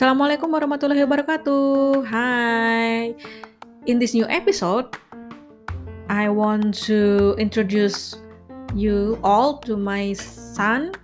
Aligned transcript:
Assalamualaikum 0.00 0.48
warahmatullahi 0.48 1.04
wabarakatuh. 1.04 2.08
Hi. 2.08 3.12
In 3.84 4.00
this 4.00 4.16
new 4.16 4.24
episode, 4.32 4.96
I 6.08 6.24
want 6.32 6.72
to 6.88 7.36
introduce 7.36 8.16
you 8.72 9.20
all 9.20 9.60
to 9.68 9.76
my 9.76 10.16
son. 10.16 10.96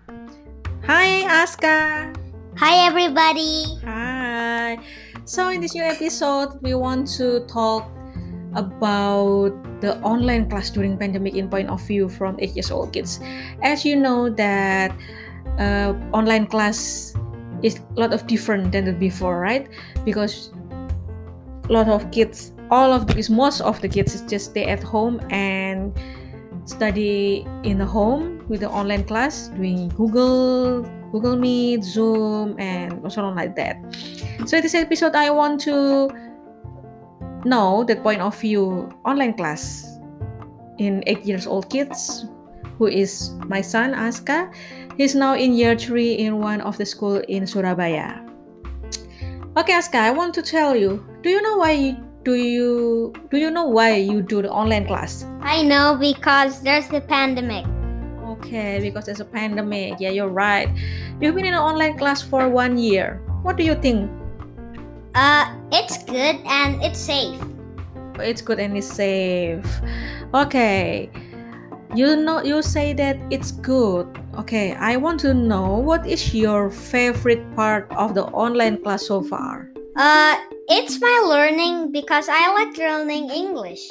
Hi, 0.88 1.28
Aska. 1.28 2.08
Hi, 2.56 2.88
everybody. 2.88 3.76
Hi. 3.84 4.80
So, 5.28 5.52
in 5.52 5.60
this 5.60 5.76
new 5.76 5.84
episode, 5.84 6.56
we 6.64 6.72
want 6.72 7.04
to 7.20 7.44
talk 7.52 7.84
about 8.56 9.52
the 9.84 10.00
online 10.00 10.48
class 10.48 10.72
during 10.72 10.96
pandemic 10.96 11.36
in 11.36 11.52
point 11.52 11.68
of 11.68 11.84
view 11.84 12.08
from 12.08 12.40
8 12.40 12.56
years 12.56 12.72
old 12.72 12.96
kids. 12.96 13.20
As 13.60 13.84
you 13.84 13.92
know 13.92 14.32
that 14.40 14.88
uh, 15.60 15.92
online 16.16 16.48
class 16.48 17.12
is 17.62 17.80
a 17.96 18.00
lot 18.00 18.12
of 18.12 18.26
different 18.26 18.72
than 18.72 18.84
the 18.84 18.92
before, 18.92 19.40
right? 19.40 19.68
Because 20.04 20.52
a 21.68 21.72
lot 21.72 21.88
of 21.88 22.10
kids, 22.10 22.52
all 22.70 22.92
of 22.92 23.06
these, 23.06 23.30
most 23.30 23.60
of 23.60 23.80
the 23.80 23.88
kids 23.88 24.20
just 24.22 24.50
stay 24.50 24.66
at 24.66 24.82
home 24.82 25.20
and 25.30 25.96
study 26.64 27.46
in 27.62 27.78
the 27.78 27.86
home 27.86 28.44
with 28.48 28.60
the 28.60 28.70
online 28.70 29.04
class 29.04 29.48
doing 29.48 29.88
Google, 29.90 30.82
Google 31.12 31.36
Meet, 31.36 31.84
Zoom, 31.84 32.58
and 32.58 33.00
so 33.12 33.22
on 33.22 33.36
like 33.36 33.56
that. 33.56 33.76
So 34.46 34.56
in 34.56 34.62
this 34.62 34.74
episode, 34.74 35.14
I 35.14 35.30
want 35.30 35.60
to 35.62 36.10
know 37.44 37.84
the 37.84 37.96
point 37.96 38.20
of 38.20 38.38
view 38.40 38.90
online 39.04 39.34
class 39.34 39.86
in 40.78 41.02
eight 41.06 41.24
years 41.24 41.46
old 41.46 41.70
kids 41.70 42.26
who 42.78 42.86
is 42.86 43.32
my 43.46 43.60
son 43.60 43.94
Aska. 43.94 44.50
He's 44.96 45.14
now 45.14 45.34
in 45.34 45.52
year 45.52 45.76
three 45.76 46.14
in 46.14 46.40
one 46.40 46.60
of 46.60 46.78
the 46.78 46.86
school 46.86 47.20
in 47.28 47.46
Surabaya. 47.46 48.24
Okay, 49.56 49.72
Aska, 49.72 49.98
I 49.98 50.10
want 50.10 50.34
to 50.34 50.42
tell 50.42 50.76
you. 50.76 51.04
Do 51.22 51.28
you 51.28 51.40
know 51.40 51.56
why 51.56 51.72
you, 51.72 51.96
do 52.24 52.34
you 52.34 53.12
do 53.30 53.36
you 53.36 53.50
know 53.50 53.64
why 53.64 53.96
you 53.96 54.20
do 54.20 54.40
the 54.40 54.50
online 54.50 54.86
class? 54.86 55.24
I 55.40 55.62
know 55.62 55.96
because 56.00 56.60
there's 56.60 56.88
the 56.88 57.00
pandemic. 57.00 57.64
Okay, 58.40 58.80
because 58.80 59.04
there's 59.04 59.20
a 59.20 59.28
pandemic. 59.28 60.00
Yeah, 60.00 60.10
you're 60.10 60.32
right. 60.32 60.68
You've 61.20 61.34
been 61.34 61.46
in 61.46 61.54
an 61.54 61.60
online 61.60 61.96
class 61.96 62.20
for 62.20 62.48
one 62.48 62.76
year. 62.76 63.20
What 63.42 63.56
do 63.56 63.64
you 63.64 63.74
think? 63.74 64.10
Uh, 65.14 65.48
it's 65.72 66.04
good 66.04 66.36
and 66.44 66.82
it's 66.84 67.00
safe. 67.00 67.40
It's 68.20 68.40
good 68.40 68.60
and 68.60 68.76
it's 68.76 68.88
safe. 68.88 69.64
Okay. 70.34 71.08
You 71.94 72.16
know 72.16 72.42
you 72.42 72.60
say 72.60 72.92
that 72.92 73.16
it's 73.30 73.52
good. 73.52 74.04
Okay, 74.38 74.74
I 74.74 74.96
want 74.96 75.18
to 75.20 75.32
know 75.32 75.78
what 75.78 76.06
is 76.06 76.34
your 76.34 76.68
favorite 76.70 77.40
part 77.56 77.88
of 77.96 78.14
the 78.14 78.24
online 78.36 78.76
class 78.82 79.06
so 79.08 79.22
far? 79.22 79.72
Uh, 79.96 80.36
it's 80.68 81.00
my 81.00 81.24
learning 81.24 81.90
because 81.90 82.28
I 82.28 82.52
like 82.52 82.76
learning 82.76 83.30
English. 83.30 83.88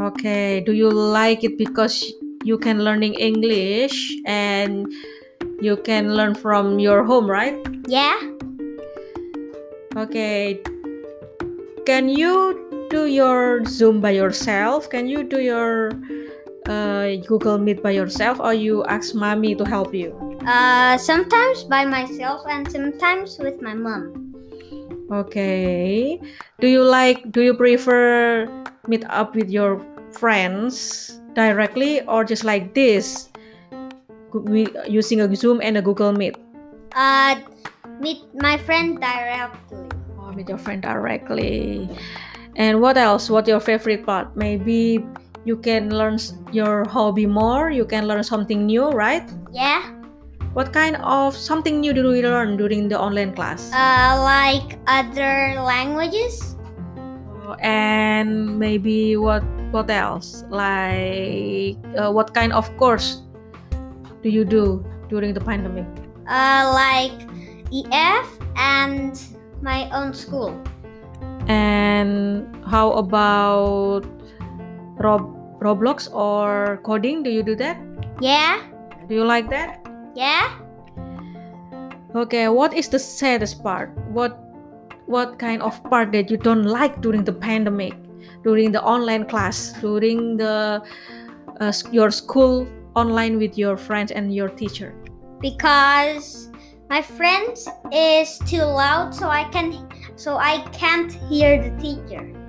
Okay, 0.00 0.64
do 0.64 0.72
you 0.72 0.88
like 0.88 1.44
it 1.44 1.58
because 1.58 2.00
you 2.42 2.56
can 2.56 2.84
learning 2.84 3.12
English 3.20 4.16
and 4.24 4.88
you 5.60 5.76
can 5.76 6.16
learn 6.16 6.34
from 6.34 6.78
your 6.78 7.04
home, 7.04 7.28
right? 7.28 7.60
Yeah. 7.86 8.16
Okay. 9.94 10.58
Can 11.84 12.08
you 12.08 12.88
do 12.88 13.04
your 13.06 13.64
Zoom 13.66 14.00
by 14.00 14.16
yourself? 14.16 14.88
Can 14.88 15.06
you 15.06 15.22
do 15.22 15.40
your 15.40 15.92
uh, 16.68 17.16
Google 17.26 17.58
Meet 17.58 17.82
by 17.82 17.90
yourself 17.90 18.40
or 18.40 18.54
you 18.54 18.84
ask 18.84 19.14
mommy 19.14 19.54
to 19.54 19.64
help 19.64 19.94
you? 19.94 20.14
Uh, 20.46 20.98
sometimes 20.98 21.64
by 21.64 21.84
myself 21.84 22.42
and 22.48 22.70
sometimes 22.70 23.38
with 23.38 23.62
my 23.62 23.74
mom. 23.74 24.34
Okay. 25.10 26.20
Do 26.60 26.68
you 26.68 26.82
like 26.82 27.30
do 27.32 27.42
you 27.42 27.54
prefer 27.54 28.48
meet 28.88 29.04
up 29.12 29.34
with 29.36 29.50
your 29.50 29.80
friends 30.12 31.20
directly 31.34 32.00
or 32.08 32.24
just 32.24 32.44
like 32.44 32.74
this? 32.74 33.28
Using 34.88 35.20
a 35.20 35.28
Zoom 35.36 35.60
and 35.60 35.76
a 35.76 35.82
Google 35.82 36.12
Meet. 36.12 36.40
Uh, 36.96 37.36
meet 38.00 38.24
my 38.40 38.56
friend 38.56 38.96
directly. 38.96 39.84
Oh, 40.16 40.32
meet 40.32 40.48
your 40.48 40.56
friend 40.56 40.80
directly. 40.80 41.88
And 42.56 42.80
what 42.80 42.96
else? 42.96 43.28
What 43.28 43.46
your 43.48 43.60
favorite 43.60 44.04
part? 44.04 44.36
Maybe 44.36 45.04
you 45.44 45.56
can 45.56 45.90
learn 45.90 46.18
your 46.52 46.84
hobby 46.88 47.26
more. 47.26 47.70
You 47.70 47.84
can 47.84 48.06
learn 48.06 48.22
something 48.22 48.66
new, 48.66 48.90
right? 48.90 49.26
Yeah. 49.50 49.82
What 50.52 50.72
kind 50.72 50.96
of 51.00 51.34
something 51.34 51.80
new 51.80 51.92
do 51.92 52.06
we 52.08 52.22
learn 52.22 52.56
during 52.56 52.88
the 52.88 53.00
online 53.00 53.32
class? 53.32 53.72
Uh, 53.72 54.20
like 54.20 54.78
other 54.86 55.56
languages. 55.64 56.56
Oh, 57.42 57.56
and 57.58 58.58
maybe 58.58 59.16
what 59.16 59.42
what 59.72 59.88
else? 59.88 60.44
Like 60.52 61.80
uh, 61.96 62.12
what 62.12 62.34
kind 62.36 62.52
of 62.52 62.68
course 62.76 63.24
do 64.22 64.28
you 64.28 64.44
do 64.44 64.84
during 65.08 65.32
the 65.32 65.40
pandemic? 65.40 65.88
Uh, 66.28 66.68
like 66.70 67.16
EF 67.72 68.28
and 68.54 69.16
my 69.64 69.88
own 69.90 70.12
school. 70.12 70.52
And 71.48 72.46
how 72.68 72.92
about 72.92 74.04
Rob 75.02 75.26
Roblox 75.60 76.12
or 76.12 76.80
coding? 76.82 77.22
Do 77.22 77.30
you 77.30 77.42
do 77.42 77.54
that? 77.56 77.76
Yeah. 78.20 78.62
Do 79.08 79.14
you 79.14 79.24
like 79.24 79.50
that? 79.50 79.84
Yeah. 80.14 80.58
Okay, 82.14 82.48
what 82.48 82.74
is 82.74 82.88
the 82.88 82.98
saddest 82.98 83.62
part? 83.62 83.90
What 84.10 84.38
what 85.06 85.38
kind 85.38 85.62
of 85.62 85.82
part 85.84 86.12
that 86.12 86.30
you 86.30 86.36
don't 86.36 86.64
like 86.64 87.00
during 87.00 87.24
the 87.24 87.32
pandemic, 87.32 87.94
during 88.44 88.72
the 88.72 88.82
online 88.82 89.24
class, 89.26 89.72
during 89.80 90.36
the 90.36 90.82
uh, 91.60 91.72
your 91.90 92.10
school 92.10 92.68
online 92.94 93.38
with 93.38 93.56
your 93.56 93.76
friends 93.76 94.12
and 94.12 94.34
your 94.34 94.48
teacher? 94.48 94.94
Because 95.40 96.50
my 96.90 97.00
friends 97.00 97.66
is 97.92 98.38
too 98.44 98.62
loud 98.62 99.14
so 99.14 99.28
I 99.28 99.44
can 99.48 99.88
so 100.16 100.36
I 100.36 100.60
can't 100.70 101.12
hear 101.30 101.56
the 101.56 101.72
teacher. 101.80 102.41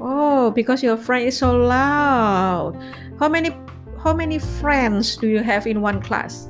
Oh, 0.00 0.50
because 0.50 0.82
your 0.82 0.96
friend 0.96 1.26
is 1.26 1.38
so 1.38 1.56
loud. 1.56 2.74
How 3.18 3.28
many 3.28 3.54
how 4.02 4.12
many 4.12 4.38
friends 4.38 5.16
do 5.16 5.28
you 5.28 5.42
have 5.42 5.66
in 5.66 5.80
one 5.80 6.00
class? 6.02 6.48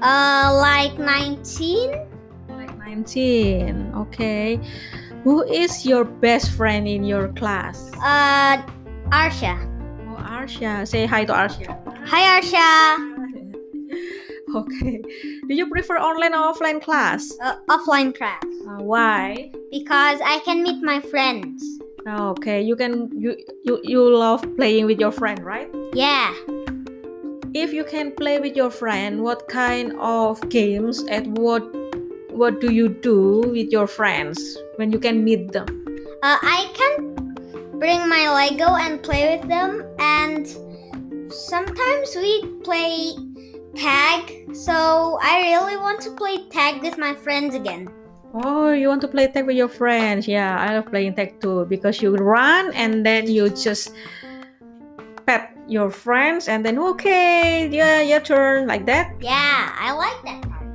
Uh, 0.00 0.56
like 0.60 0.98
19. 0.98 1.92
Like 2.48 2.78
19. 2.78 3.92
Okay. 4.08 4.60
Who 5.24 5.42
is 5.44 5.84
your 5.84 6.04
best 6.04 6.52
friend 6.52 6.88
in 6.88 7.04
your 7.04 7.28
class? 7.32 7.90
Uh, 8.00 8.60
Arsha. 9.08 9.56
Oh, 10.08 10.20
Arsha. 10.20 10.86
Say 10.88 11.06
hi 11.06 11.24
to 11.24 11.32
Arsha. 11.32 11.76
Hi, 12.04 12.40
Arsha. 12.40 12.64
okay. 14.54 15.02
Do 15.48 15.54
you 15.54 15.68
prefer 15.68 15.96
online 15.96 16.34
or 16.34 16.52
offline 16.52 16.80
class? 16.80 17.32
Uh, 17.42 17.56
offline 17.68 18.16
class. 18.16 18.44
Uh, 18.68 18.82
why? 18.82 19.52
Because 19.70 20.20
I 20.24 20.40
can 20.44 20.62
meet 20.62 20.82
my 20.82 21.00
friends. 21.00 21.80
Okay, 22.06 22.60
you 22.60 22.76
can 22.76 23.08
you 23.16 23.34
you 23.64 23.80
you 23.82 24.04
love 24.04 24.44
playing 24.56 24.84
with 24.84 25.00
your 25.00 25.10
friend, 25.10 25.40
right? 25.40 25.68
Yeah. 25.94 26.36
If 27.54 27.72
you 27.72 27.84
can 27.84 28.12
play 28.12 28.40
with 28.40 28.56
your 28.56 28.68
friend, 28.68 29.22
what 29.22 29.48
kind 29.48 29.96
of 29.96 30.36
games 30.50 31.00
and 31.08 31.38
what 31.38 31.64
what 32.28 32.60
do 32.60 32.72
you 32.72 32.88
do 32.88 33.40
with 33.48 33.72
your 33.72 33.86
friends 33.86 34.36
when 34.76 34.92
you 34.92 34.98
can 34.98 35.24
meet 35.24 35.52
them? 35.52 35.64
Uh, 36.22 36.36
I 36.42 36.68
can 36.76 37.14
bring 37.80 38.06
my 38.08 38.28
Lego 38.28 38.76
and 38.76 39.02
play 39.02 39.36
with 39.38 39.48
them, 39.48 39.80
and 39.98 40.44
sometimes 41.32 42.14
we 42.16 42.44
play 42.64 43.16
tag. 43.76 44.52
So 44.52 45.18
I 45.22 45.40
really 45.56 45.76
want 45.78 46.02
to 46.02 46.10
play 46.10 46.44
tag 46.50 46.82
with 46.82 46.98
my 46.98 47.14
friends 47.14 47.54
again. 47.54 47.88
Oh, 48.34 48.74
you 48.74 48.88
want 48.90 49.00
to 49.02 49.08
play 49.08 49.30
tag 49.30 49.46
with 49.46 49.54
your 49.54 49.70
friends? 49.70 50.26
Yeah, 50.26 50.58
I 50.58 50.74
love 50.74 50.90
playing 50.90 51.14
tag 51.14 51.38
too 51.38 51.70
because 51.70 52.02
you 52.02 52.10
run 52.18 52.74
and 52.74 53.06
then 53.06 53.30
you 53.30 53.46
just 53.46 53.94
pet 55.22 55.54
your 55.70 55.86
friends 55.86 56.50
and 56.50 56.66
then 56.66 56.74
okay, 56.98 57.70
yeah, 57.70 58.02
your 58.02 58.18
turn 58.18 58.66
like 58.66 58.86
that. 58.86 59.14
Yeah, 59.22 59.70
I 59.78 59.94
like 59.94 60.18
that 60.26 60.42
part. 60.50 60.66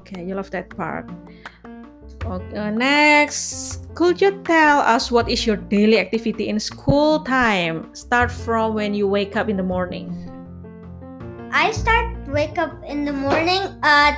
Okay, 0.00 0.24
you 0.24 0.34
love 0.34 0.48
that 0.56 0.72
part. 0.72 1.04
Okay, 2.24 2.56
uh, 2.56 2.70
next, 2.70 3.84
could 3.92 4.16
you 4.22 4.40
tell 4.48 4.80
us 4.80 5.12
what 5.12 5.28
is 5.28 5.44
your 5.44 5.56
daily 5.56 5.98
activity 5.98 6.48
in 6.48 6.58
school 6.58 7.20
time? 7.28 7.92
Start 7.94 8.32
from 8.32 8.72
when 8.72 8.94
you 8.94 9.06
wake 9.06 9.36
up 9.36 9.50
in 9.50 9.58
the 9.58 9.62
morning. 9.62 10.08
I 11.52 11.72
start 11.72 12.16
wake 12.28 12.56
up 12.56 12.72
in 12.88 13.04
the 13.04 13.12
morning, 13.12 13.60
uh, 13.82 14.16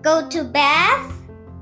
go 0.00 0.26
to 0.30 0.44
bath, 0.44 1.15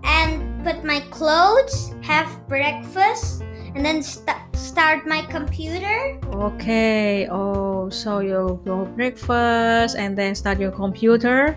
and 0.04 0.62
put 0.64 0.84
my 0.84 1.00
clothes, 1.10 1.94
have 2.02 2.28
breakfast, 2.48 3.42
and 3.74 3.84
then 3.84 4.02
st- 4.02 4.36
start 4.54 5.06
my 5.06 5.22
computer. 5.26 6.20
Okay. 6.32 7.28
Oh, 7.30 7.88
so 7.90 8.20
you 8.20 8.60
go 8.64 8.84
breakfast 8.84 9.96
and 9.96 10.16
then 10.16 10.34
start 10.34 10.58
your 10.60 10.70
computer 10.72 11.56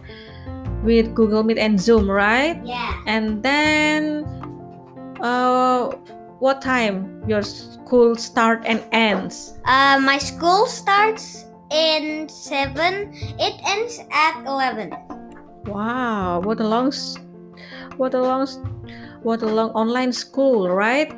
with 0.84 1.14
Google 1.16 1.44
Meet 1.44 1.58
and 1.58 1.80
Zoom, 1.80 2.10
right? 2.10 2.60
Yeah. 2.64 2.94
And 3.08 3.42
then, 3.44 4.24
uh, 5.22 5.90
what 6.40 6.62
time 6.62 7.24
your 7.28 7.42
school 7.42 8.16
start 8.16 8.62
and 8.66 8.84
ends? 8.92 9.58
Uh, 9.66 10.00
my 10.02 10.18
school 10.18 10.68
starts 10.68 11.46
in 11.72 12.30
seven. 12.30 13.12
It 13.40 13.58
ends 13.66 14.00
at 14.12 14.46
eleven. 14.46 14.94
Wow, 15.66 16.40
what 16.42 16.60
a 16.62 16.68
long, 16.68 16.88
s- 16.88 17.18
what 17.98 18.14
a 18.14 18.22
long, 18.22 18.48
what 19.24 19.42
a 19.42 19.46
long 19.46 19.72
online 19.72 20.14
school, 20.14 20.70
right? 20.70 21.12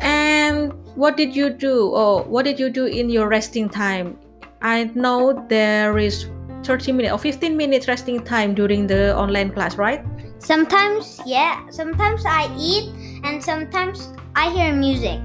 And 0.00 0.72
what 0.96 1.16
did 1.16 1.36
you 1.36 1.50
do? 1.50 1.92
Oh, 1.94 2.22
what 2.22 2.44
did 2.44 2.58
you 2.58 2.70
do 2.70 2.86
in 2.86 3.08
your 3.08 3.28
resting 3.28 3.68
time? 3.68 4.18
I 4.62 4.84
know 4.94 5.44
there 5.48 5.98
is 5.98 6.26
30 6.64 6.92
minutes 6.92 7.12
or 7.12 7.18
15 7.18 7.56
minutes 7.56 7.86
resting 7.86 8.24
time 8.24 8.54
during 8.54 8.86
the 8.86 9.16
online 9.16 9.52
class, 9.52 9.76
right? 9.76 10.04
Sometimes, 10.38 11.20
yeah. 11.26 11.68
Sometimes 11.70 12.24
I 12.26 12.50
eat, 12.58 12.92
and 13.24 13.42
sometimes 13.42 14.12
I 14.34 14.50
hear 14.50 14.72
music. 14.72 15.20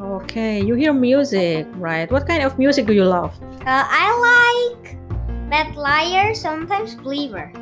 Okay, 0.00 0.60
you 0.60 0.74
hear 0.74 0.92
music, 0.92 1.66
right? 1.76 2.10
What 2.10 2.26
kind 2.26 2.42
of 2.42 2.58
music 2.58 2.86
do 2.86 2.92
you 2.92 3.04
love? 3.04 3.34
Uh, 3.62 3.86
I 3.86 4.74
like 4.74 4.98
Bad 5.48 5.76
Liar, 5.76 6.34
sometimes 6.34 6.96
Believer. 6.96 7.52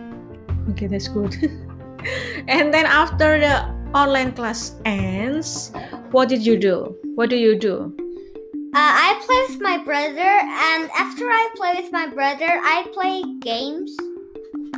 Okay, 0.71 0.87
that's 0.87 1.09
good. 1.09 1.37
and 2.49 2.73
then 2.73 2.87
after 2.87 3.39
the 3.39 3.65
online 3.95 4.33
class 4.33 4.77
ends, 4.85 5.73
what 6.11 6.29
did 6.29 6.45
you 6.45 6.59
do? 6.59 6.97
What 7.15 7.31
do 7.31 7.37
you 7.37 7.59
do? 7.59 7.95
Uh, 8.73 8.79
I 8.79 9.21
play 9.27 9.47
with 9.49 9.61
my 9.61 9.79
brother, 9.83 10.21
and 10.21 10.91
after 10.97 11.27
I 11.27 11.51
play 11.57 11.75
with 11.83 11.91
my 11.91 12.07
brother, 12.07 12.47
I 12.47 12.87
play 12.95 13.25
games. 13.41 13.97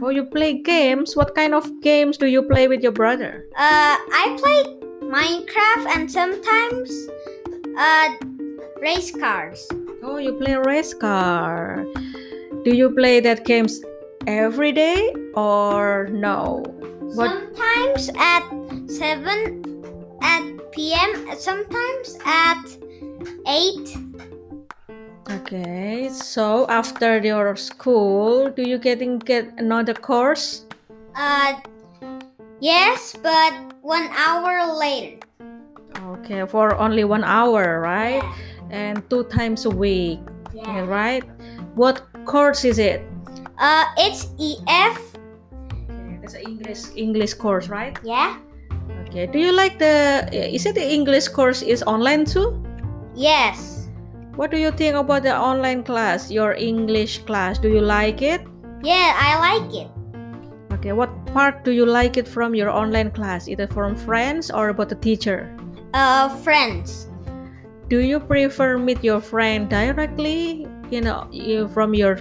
Oh, 0.01 0.09
you 0.09 0.25
play 0.25 0.63
games. 0.63 1.15
What 1.15 1.35
kind 1.35 1.55
of 1.55 1.69
games 1.83 2.17
do 2.17 2.27
you 2.27 2.43
play 2.43 2.69
with 2.69 2.83
your 2.83 2.93
brother? 2.93 3.47
Uh, 3.55 4.01
I 4.01 4.37
play 4.41 4.83
Minecraft 5.07 5.95
and 5.95 6.11
sometimes 6.11 6.91
uh, 7.77 8.09
race 8.81 9.15
cars. 9.15 9.69
Oh, 10.03 10.17
you 10.17 10.33
play 10.33 10.57
race 10.57 10.95
car. 10.95 11.85
Do 12.65 12.75
you 12.75 12.91
play 12.91 13.21
that 13.21 13.45
games 13.45 13.81
every 14.27 14.73
day 14.73 15.13
or 15.35 16.09
no? 16.11 16.65
What? 17.15 17.29
Sometimes 17.29 18.11
at 18.17 18.45
7 18.89 19.61
at 20.23 20.43
p.m., 20.73 21.29
sometimes 21.37 22.19
at 22.25 22.65
8. 23.47 23.97
Okay, 25.31 26.09
so 26.09 26.67
after 26.69 27.19
your 27.19 27.57
school, 27.57 28.51
do 28.51 28.63
you 28.63 28.79
getting 28.79 29.19
get 29.19 29.53
another 29.59 29.95
course? 29.95 30.65
Uh, 31.15 31.61
yes, 32.61 33.15
but 33.23 33.53
one 33.83 34.09
hour 34.17 34.73
later. 34.77 35.21
Okay, 36.17 36.45
for 36.47 36.75
only 36.77 37.05
one 37.05 37.25
hour, 37.25 37.81
right? 37.81 38.23
And 38.71 39.05
two 39.11 39.25
times 39.25 39.65
a 39.65 39.71
week, 39.71 40.21
Yeah. 40.53 40.89
right? 40.89 41.25
What 41.77 42.03
course 42.25 42.65
is 42.65 42.79
it? 42.79 43.05
Uh, 43.59 43.85
it's 43.97 44.33
EF. 44.41 45.12
An 46.35 46.43
English 46.43 46.83
English 46.97 47.35
course, 47.35 47.69
right? 47.69 47.99
Yeah. 48.03 48.39
Okay. 49.09 49.27
Do 49.27 49.39
you 49.39 49.53
like 49.53 49.79
the? 49.79 50.29
Is 50.33 50.67
it 50.67 50.75
the 50.75 50.85
English 50.85 51.29
course 51.29 51.63
is 51.63 51.83
online 51.83 52.25
too? 52.25 52.57
Yes. 53.15 53.89
What 54.37 54.51
do 54.51 54.57
you 54.57 54.73
think 54.73 54.97
about 54.97 55.23
the 55.23 55.37
online 55.37 55.85
class, 55.85 56.31
your 56.31 56.55
English 56.57 57.29
class? 57.29 57.59
Do 57.59 57.69
you 57.69 57.85
like 57.85 58.23
it? 58.23 58.41
Yeah, 58.81 59.13
I 59.13 59.37
like 59.37 59.69
it. 59.77 59.89
Okay, 60.73 60.93
what 60.93 61.13
part 61.37 61.63
do 61.65 61.71
you 61.71 61.85
like 61.85 62.17
it 62.17 62.27
from 62.27 62.55
your 62.55 62.71
online 62.71 63.11
class? 63.13 63.47
Either 63.47 63.69
from 63.69 63.95
friends 63.95 64.51
or 64.51 64.71
about 64.71 64.89
the 64.89 64.97
teacher? 64.97 65.53
Uh, 65.93 66.33
friends. 66.41 67.13
Do 67.93 68.01
you 68.01 68.19
prefer 68.19 68.79
meet 68.79 69.05
your 69.05 69.21
friend 69.21 69.69
directly, 69.69 70.67
you 70.91 71.03
know, 71.03 71.29
you, 71.31 71.69
from 71.69 71.93
your 71.93 72.19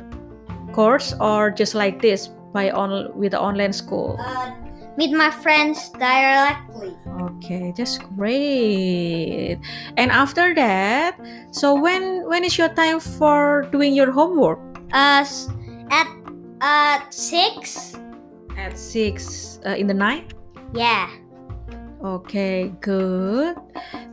course 0.76 1.16
or 1.20 1.50
just 1.50 1.76
like 1.76 2.02
this 2.02 2.30
by 2.54 2.72
on 2.72 3.12
with 3.18 3.32
the 3.32 3.40
online 3.42 3.74
school? 3.74 4.18
Uh, 4.20 4.52
meet 4.98 5.12
my 5.16 5.32
friends 5.32 5.90
directly. 5.98 6.96
Okay, 7.22 7.74
that's 7.76 7.98
great. 7.98 9.60
And 9.98 10.12
after 10.12 10.54
that, 10.56 11.20
so 11.52 11.76
when 11.76 12.28
when 12.28 12.44
is 12.44 12.58
your 12.58 12.70
time 12.70 13.00
for 13.00 13.68
doing 13.72 13.94
your 13.94 14.12
homework? 14.12 14.60
Uh, 14.94 15.24
s- 15.24 15.50
at 15.92 16.08
uh 16.62 17.00
six. 17.10 17.96
At 18.58 18.78
six 18.78 19.60
uh, 19.66 19.76
in 19.76 19.88
the 19.88 19.96
night. 19.96 20.34
Yeah. 20.74 21.10
Okay, 22.04 22.74
good. 22.82 23.56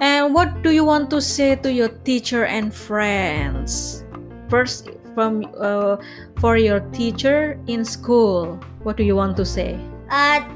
And 0.01 0.35
what 0.35 0.61
do 0.63 0.71
you 0.71 0.85
want 0.85 1.09
to 1.11 1.23
say 1.23 1.57
to 1.57 1.73
your 1.73 1.89
teacher 2.05 2.45
and 2.45 2.69
friends? 2.75 4.05
First, 4.49 4.91
from 5.19 5.43
uh, 5.59 5.97
for 6.39 6.55
your 6.57 6.79
teacher 6.95 7.59
in 7.67 7.85
school, 7.85 8.55
what 8.87 8.95
do 8.95 9.03
you 9.03 9.17
want 9.17 9.35
to 9.37 9.45
say? 9.45 9.75
Uh, 10.15 10.47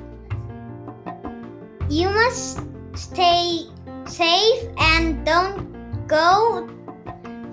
you 1.90 2.06
must 2.06 2.62
stay 2.94 3.66
safe 4.06 4.62
and 4.78 5.26
don't 5.26 5.66
go 6.06 6.70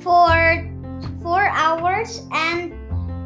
for 0.06 0.61
four 1.25 1.50
hours 1.50 2.29
and 2.29 2.77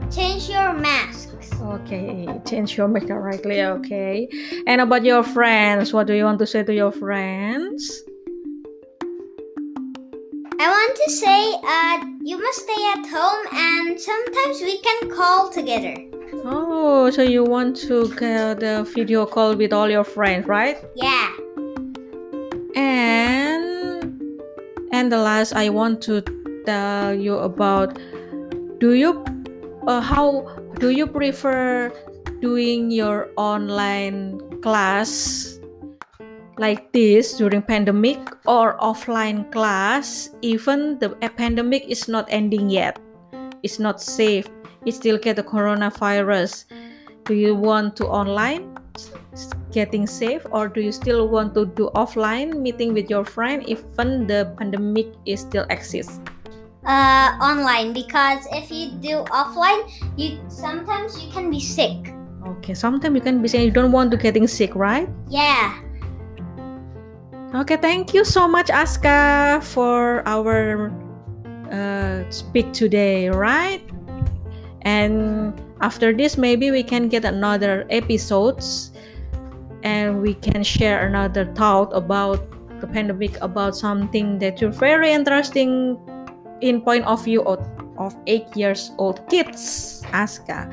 change 0.08 0.48
your 0.48 0.72
masks. 0.72 1.52
Okay, 1.60 2.24
change 2.48 2.78
your 2.78 2.88
makeup 2.88 3.20
rightly. 3.20 3.60
Okay, 3.64 4.32
and 4.66 4.80
about 4.80 5.04
your 5.04 5.24
friends, 5.24 5.92
what 5.92 6.08
do 6.08 6.14
you 6.14 6.24
want 6.24 6.40
to 6.40 6.48
say 6.48 6.64
to 6.64 6.74
your 6.74 6.94
friends? 6.94 8.03
To 11.06 11.12
say, 11.12 11.54
uh, 11.64 12.06
you 12.22 12.40
must 12.40 12.62
stay 12.62 12.84
at 12.96 13.06
home 13.08 13.46
and 13.52 14.00
sometimes 14.00 14.62
we 14.62 14.80
can 14.80 15.10
call 15.12 15.50
together. 15.50 15.96
Oh, 16.46 17.10
so 17.10 17.22
you 17.22 17.44
want 17.44 17.76
to 17.88 18.14
get 18.16 18.64
a 18.64 18.84
video 18.84 19.26
call 19.26 19.56
with 19.56 19.74
all 19.74 19.90
your 19.90 20.04
friends, 20.04 20.48
right? 20.48 20.78
Yeah. 20.96 21.32
And 22.76 24.42
and 24.92 25.12
the 25.12 25.18
last 25.18 25.54
I 25.54 25.70
want 25.70 26.02
to 26.04 26.22
tell 26.66 27.14
you 27.14 27.38
about 27.38 28.00
do 28.80 28.94
you 28.94 29.24
uh, 29.88 30.02
how 30.02 30.48
do 30.80 30.90
you 30.90 31.08
prefer 31.08 31.92
doing 32.42 32.92
your 32.92 33.30
online 33.38 34.40
class 34.62 35.53
like 36.58 36.92
this 36.94 37.38
during 37.38 37.62
pandemic 37.62 38.20
or 38.46 38.78
offline 38.78 39.50
class 39.52 40.30
even 40.42 41.00
the 41.00 41.10
pandemic 41.38 41.84
is 41.90 42.08
not 42.08 42.28
ending 42.30 42.70
yet. 42.70 43.00
It's 43.64 43.80
not 43.80 44.02
safe. 44.02 44.48
It 44.86 44.94
still 44.94 45.18
get 45.18 45.38
the 45.38 45.44
coronavirus. 45.44 46.66
Do 47.26 47.34
you 47.34 47.56
want 47.56 47.96
to 47.98 48.06
online 48.06 48.78
getting 49.72 50.06
safe 50.06 50.46
or 50.52 50.68
do 50.68 50.82
you 50.82 50.92
still 50.92 51.28
want 51.28 51.56
to 51.56 51.66
do 51.66 51.90
offline 51.96 52.62
meeting 52.62 52.94
with 52.94 53.10
your 53.10 53.26
friend 53.26 53.66
even 53.66 54.28
the 54.28 54.54
pandemic 54.60 55.08
is 55.26 55.42
still 55.42 55.66
exists 55.74 56.22
Uh, 56.84 57.32
online 57.40 57.96
because 57.96 58.44
if 58.52 58.68
you 58.68 58.92
do 59.00 59.24
offline, 59.32 59.88
you 60.20 60.36
sometimes 60.52 61.16
you 61.16 61.32
can 61.32 61.48
be 61.50 61.58
sick. 61.58 62.12
okay 62.44 62.76
sometimes 62.76 63.16
you 63.16 63.24
can 63.24 63.40
be 63.42 63.48
saying 63.48 63.64
you 63.66 63.72
don't 63.72 63.96
want 63.96 64.12
to 64.12 64.20
getting 64.20 64.46
sick 64.46 64.76
right? 64.76 65.08
Yeah. 65.32 65.80
Okay 67.54 67.78
thank 67.78 68.14
you 68.14 68.26
so 68.26 68.48
much 68.48 68.70
aska 68.70 69.62
for 69.62 70.28
our 70.28 70.90
uh, 71.74 72.24
speak 72.30 72.72
today 72.74 73.30
right? 73.30 73.82
And 74.82 75.54
after 75.82 76.14
this 76.14 76.38
maybe 76.38 76.72
we 76.72 76.84
can 76.84 77.08
get 77.08 77.26
another 77.26 77.86
episodes 77.90 78.92
and 79.84 80.22
we 80.22 80.34
can 80.34 80.64
share 80.64 81.08
another 81.08 81.46
thought 81.54 81.94
about 81.94 82.42
the 82.82 82.88
pandemic 82.88 83.40
about 83.42 83.76
something 83.76 84.40
that 84.40 84.60
you're 84.62 84.72
very 84.72 85.12
interesting 85.12 85.98
in 86.62 86.82
point 86.82 87.06
of 87.06 87.24
view 87.24 87.44
of, 87.44 87.60
of 87.98 88.16
eight 88.28 88.48
years 88.56 88.92
old 88.98 89.22
kids 89.30 90.04
aska 90.12 90.70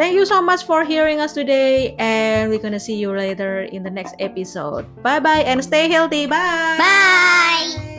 thank 0.00 0.16
you 0.16 0.24
so 0.24 0.40
much 0.40 0.64
for 0.64 0.82
hearing 0.82 1.20
us 1.20 1.36
today 1.36 1.92
and 2.00 2.48
we're 2.48 2.58
gonna 2.58 2.80
see 2.80 2.96
you 2.96 3.12
later 3.12 3.68
in 3.68 3.84
the 3.84 3.92
next 3.92 4.16
episode. 4.18 4.88
Bye 5.04 5.20
bye 5.20 5.44
and 5.44 5.60
stay 5.62 5.92
healthy. 5.92 6.24
Bye! 6.24 6.80
Bye. 6.80 7.89